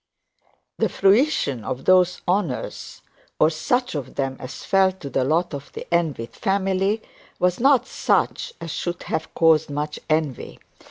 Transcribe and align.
The 0.79 0.89
fruition 0.89 1.63
of 1.63 1.85
these 1.85 2.21
honours, 2.27 3.03
or 3.39 3.51
such 3.51 3.93
of 3.93 4.15
them 4.15 4.35
as 4.39 4.63
fell 4.63 4.91
to 4.93 5.11
the 5.11 5.23
lot 5.23 5.53
of 5.53 5.71
the 5.73 5.85
envied 5.93 6.33
family, 6.35 7.03
was 7.37 7.59
not 7.59 7.85
such 7.85 8.51
as 8.59 8.71
should 8.71 9.03
have 9.03 9.31
caused 9.35 9.69
much 9.69 9.99
envy. 10.09 10.57